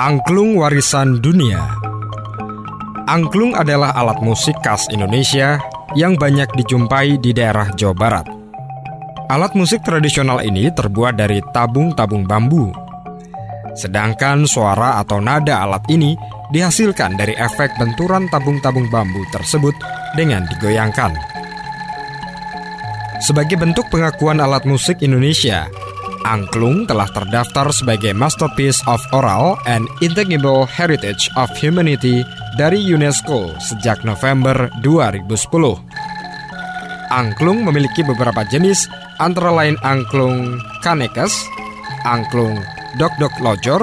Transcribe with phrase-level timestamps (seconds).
[0.00, 1.60] Angklung Warisan Dunia
[3.04, 5.60] Angklung adalah alat musik khas Indonesia
[5.92, 8.24] yang banyak dijumpai di daerah Jawa Barat.
[9.28, 12.72] Alat musik tradisional ini terbuat dari tabung-tabung bambu.
[13.76, 16.16] Sedangkan suara atau nada alat ini
[16.48, 19.76] dihasilkan dari efek benturan tabung-tabung bambu tersebut
[20.16, 21.12] dengan digoyangkan.
[23.20, 25.68] Sebagai bentuk pengakuan alat musik Indonesia,
[26.28, 32.20] Angklung telah terdaftar sebagai Masterpiece of Oral and Intangible Heritage of Humanity
[32.60, 35.24] dari UNESCO sejak November 2010.
[37.10, 38.84] Angklung memiliki beberapa jenis,
[39.16, 41.32] antara lain angklung kanekes,
[42.04, 42.60] angklung
[43.00, 43.82] dok-dok lojor,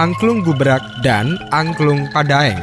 [0.00, 2.58] angklung gubrak, dan angklung padaeng.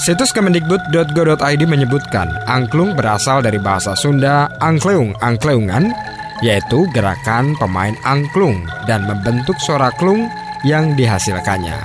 [0.00, 5.92] Situs kemendikbud.go.id menyebutkan angklung berasal dari bahasa Sunda angkleung angkleungan
[6.40, 10.28] yaitu gerakan pemain angklung dan membentuk suara klung
[10.64, 11.76] yang dihasilkannya.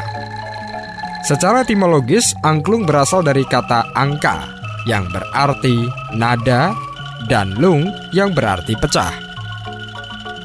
[1.26, 4.46] Secara etimologis, angklung berasal dari kata angka
[4.86, 6.78] yang berarti nada
[7.26, 9.10] dan lung yang berarti pecah.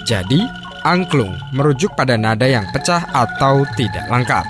[0.09, 0.41] Jadi,
[0.83, 4.47] angklung merujuk pada nada yang pecah atau tidak lengkap.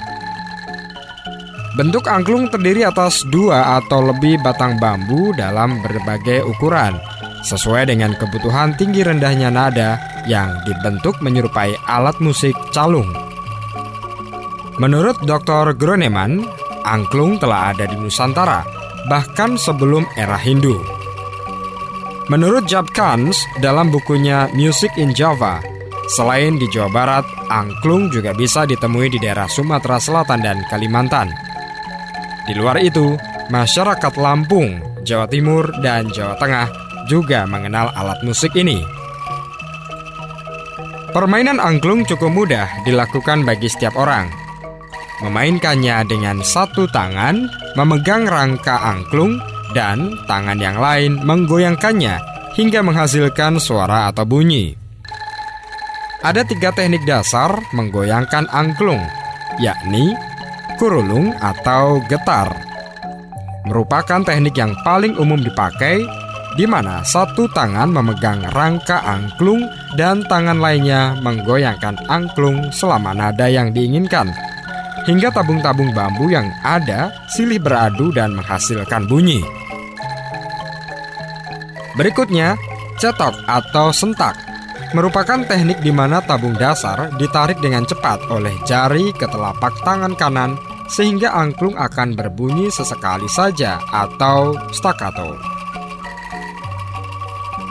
[1.74, 6.98] Bentuk angklung terdiri atas dua atau lebih batang bambu dalam berbagai ukuran,
[7.44, 9.96] sesuai dengan kebutuhan tinggi rendahnya nada
[10.28, 13.08] yang dibentuk menyerupai alat musik calung.
[14.80, 15.76] Menurut Dr.
[15.76, 16.40] Groneman,
[16.84, 18.64] angklung telah ada di Nusantara,
[19.12, 20.80] bahkan sebelum era Hindu.
[22.32, 25.60] Menurut Jab Kans dalam bukunya Music in Java,
[26.08, 31.28] selain di Jawa Barat, angklung juga bisa ditemui di daerah Sumatera Selatan dan Kalimantan.
[32.46, 33.18] Di luar itu,
[33.50, 38.86] masyarakat Lampung, Jawa Timur, dan Jawa Tengah juga mengenal alat musik ini.
[41.10, 44.30] Permainan angklung cukup mudah dilakukan bagi setiap orang.
[45.26, 49.42] Memainkannya dengan satu tangan memegang rangka angklung
[49.74, 52.14] dan tangan yang lain menggoyangkannya
[52.54, 54.78] hingga menghasilkan suara atau bunyi.
[56.22, 59.02] Ada tiga teknik dasar menggoyangkan angklung,
[59.58, 60.14] yakni
[60.78, 62.54] kurulung atau getar.
[63.66, 66.06] Merupakan teknik yang paling umum dipakai
[66.58, 69.62] di mana satu tangan memegang rangka angklung
[69.94, 74.30] dan tangan lainnya menggoyangkan angklung selama nada yang diinginkan.
[75.08, 79.40] Hingga tabung-tabung bambu yang ada silih beradu dan menghasilkan bunyi.
[81.96, 82.54] Berikutnya,
[83.00, 84.36] cetok atau sentak
[84.92, 90.58] merupakan teknik di mana tabung dasar ditarik dengan cepat oleh jari ke telapak tangan kanan
[90.90, 95.59] sehingga angklung akan berbunyi sesekali saja atau staccato.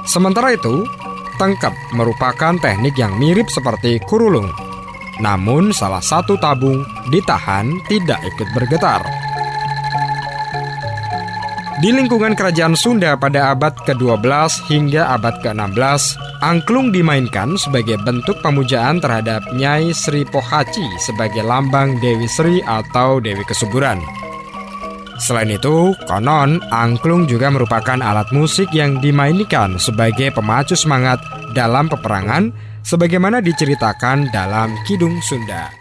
[0.10, 0.90] Sementara itu,
[1.38, 4.50] tengkep merupakan teknik yang mirip seperti kurulung.
[5.22, 6.82] Namun salah satu tabung
[7.14, 9.06] ditahan tidak ikut bergetar.
[11.80, 19.00] Di lingkungan kerajaan Sunda pada abad ke-12 hingga abad ke-16, angklung dimainkan sebagai bentuk pemujaan
[19.00, 24.29] terhadap Nyai Sri Pohaci sebagai lambang Dewi Sri atau Dewi Kesuburan.
[25.20, 31.20] Selain itu, konon angklung juga merupakan alat musik yang dimainkan sebagai pemacu semangat
[31.52, 32.50] dalam peperangan
[32.82, 35.80] sebagaimana diceritakan dalam Kidung Sunda.